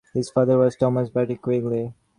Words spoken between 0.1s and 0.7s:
His father